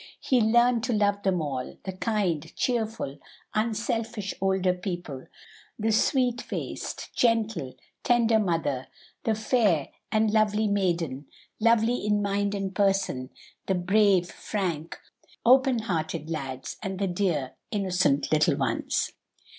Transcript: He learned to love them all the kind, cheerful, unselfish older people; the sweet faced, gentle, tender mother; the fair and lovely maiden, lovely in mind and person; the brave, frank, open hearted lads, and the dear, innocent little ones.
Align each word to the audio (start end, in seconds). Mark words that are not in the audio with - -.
He 0.19 0.41
learned 0.41 0.83
to 0.85 0.93
love 0.93 1.21
them 1.21 1.43
all 1.43 1.77
the 1.83 1.91
kind, 1.91 2.51
cheerful, 2.55 3.19
unselfish 3.53 4.33
older 4.41 4.73
people; 4.73 5.27
the 5.77 5.91
sweet 5.91 6.41
faced, 6.41 7.13
gentle, 7.15 7.75
tender 8.03 8.39
mother; 8.39 8.87
the 9.25 9.35
fair 9.35 9.89
and 10.11 10.31
lovely 10.31 10.67
maiden, 10.67 11.27
lovely 11.59 12.03
in 12.03 12.19
mind 12.19 12.55
and 12.55 12.73
person; 12.73 13.29
the 13.67 13.75
brave, 13.75 14.27
frank, 14.27 14.99
open 15.45 15.77
hearted 15.77 16.31
lads, 16.31 16.77
and 16.81 16.97
the 16.97 17.05
dear, 17.05 17.53
innocent 17.71 18.31
little 18.31 18.55
ones. 18.57 19.11